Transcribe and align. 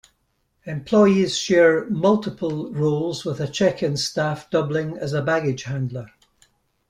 Employees 0.65 1.37
share 1.37 1.87
multiple 1.87 2.71
roles 2.73 3.23
with 3.23 3.39
a 3.39 3.47
check-in 3.47 3.97
staff 3.97 4.49
doubling 4.49 4.97
as 4.97 5.13
a 5.13 5.21
baggage 5.21 5.61
handler. 5.65 6.09